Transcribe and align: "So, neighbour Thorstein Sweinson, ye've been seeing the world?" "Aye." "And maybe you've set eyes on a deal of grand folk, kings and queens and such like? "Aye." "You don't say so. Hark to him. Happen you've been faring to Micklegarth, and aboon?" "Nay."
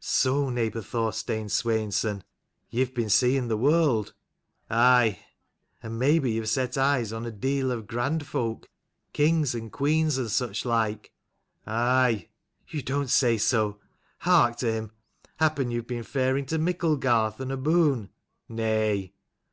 "So, 0.00 0.50
neighbour 0.50 0.80
Thorstein 0.82 1.48
Sweinson, 1.48 2.24
ye've 2.70 2.92
been 2.92 3.08
seeing 3.08 3.46
the 3.46 3.56
world?" 3.56 4.14
"Aye." 4.68 5.20
"And 5.80 5.96
maybe 5.96 6.32
you've 6.32 6.48
set 6.48 6.76
eyes 6.76 7.12
on 7.12 7.24
a 7.24 7.30
deal 7.30 7.70
of 7.70 7.86
grand 7.86 8.26
folk, 8.26 8.68
kings 9.12 9.54
and 9.54 9.70
queens 9.70 10.18
and 10.18 10.28
such 10.28 10.64
like? 10.64 11.12
"Aye." 11.68 12.30
"You 12.66 12.82
don't 12.82 13.10
say 13.10 13.38
so. 13.38 13.78
Hark 14.22 14.56
to 14.56 14.72
him. 14.72 14.90
Happen 15.36 15.70
you've 15.70 15.86
been 15.86 16.02
faring 16.02 16.46
to 16.46 16.58
Micklegarth, 16.58 17.38
and 17.38 17.52
aboon?" 17.52 18.10
"Nay." 18.48 19.14